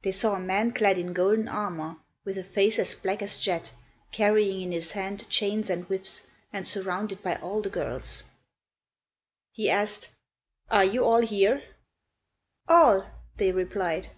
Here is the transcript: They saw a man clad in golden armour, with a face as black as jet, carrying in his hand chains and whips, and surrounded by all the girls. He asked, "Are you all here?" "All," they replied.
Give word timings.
They 0.00 0.12
saw 0.12 0.36
a 0.36 0.40
man 0.40 0.72
clad 0.72 0.96
in 0.96 1.12
golden 1.12 1.46
armour, 1.46 1.96
with 2.24 2.38
a 2.38 2.42
face 2.42 2.78
as 2.78 2.94
black 2.94 3.20
as 3.20 3.38
jet, 3.38 3.74
carrying 4.10 4.62
in 4.62 4.72
his 4.72 4.92
hand 4.92 5.28
chains 5.28 5.68
and 5.68 5.84
whips, 5.86 6.26
and 6.50 6.66
surrounded 6.66 7.22
by 7.22 7.34
all 7.36 7.60
the 7.60 7.68
girls. 7.68 8.24
He 9.52 9.68
asked, 9.68 10.08
"Are 10.70 10.86
you 10.86 11.04
all 11.04 11.20
here?" 11.20 11.62
"All," 12.68 13.10
they 13.36 13.52
replied. 13.52 14.08